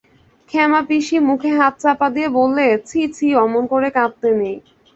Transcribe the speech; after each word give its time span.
ক্ষেমাপিসি 0.49 1.17
মুখে 1.27 1.51
হাত 1.59 1.73
চাপা 1.83 2.07
দিয়ে 2.15 2.29
বললে, 2.37 2.65
ছি 2.87 3.01
ছি, 3.15 3.27
অমন 3.43 3.63
করে 3.71 3.89
কাঁদতে 3.97 4.29
নেই। 4.39 4.55